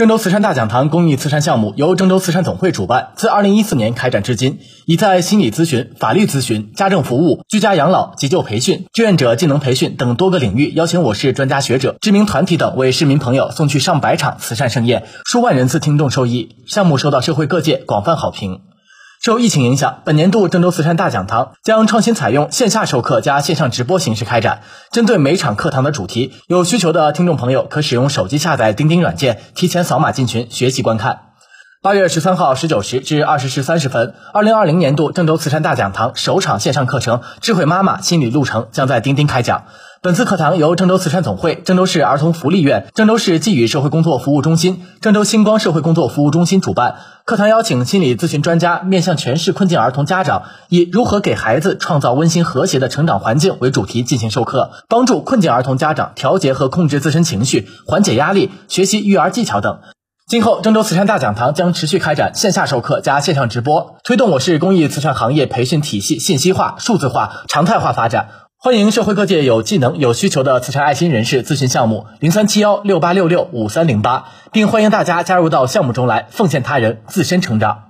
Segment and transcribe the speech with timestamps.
[0.00, 18.62] 郑州慈善大讲堂公益慈善项目由郑州慈善总会主办，自二零一四年开展至今，已在心理咨询、法律咨询、家政服务、居家养老、急救培训、志愿者技能培训等多个领域，邀请我市专家学者、知名团体等为市民朋友送去上百场慈善盛宴，数万人次听众受益，项目受到社会各界广泛好评。
[19.22, 24.62] 受疫情影响，本年度郑州慈善大讲堂将创新采用线下授课加线上直播形式开展。
[24.92, 31.20] 针对每场课堂的主题，有需求的听众朋友可使用手机下载钉钉软件，提前扫码进群学习观看。
[31.82, 39.64] 八月十三号十九时至二十时三十分，二零二零年度郑州慈善大讲堂首场线上课程《智慧妈妈心理路程》将在钉钉开讲。
[40.02, 46.96] 本次课堂由郑州慈善总会、郑州市儿童福利院、郑州市寄语社会工作服务中心、郑州星光社会工作服务中心主办。
[47.26, 59.80] 课堂邀请心理咨询专家面向全市困境儿童家长，以如何给孩子创造温馨和谐的成长环境为主题进行授课，帮助困境儿童家长调节和控制自身情绪、缓解压力、学习育儿技巧等。
[60.26, 68.30] 今后，郑州慈善大讲堂将持续开展线下授课加线上直播，推动我市公益慈善行业培训体系信息化、数字化、常态化发展。
[68.62, 77.84] 欢迎社会各界有技能、有需求的慈善爱心人士咨询项目零三七幺六八六六五三零八，并欢迎大家加入到项目中来，奉献他人，自身成长。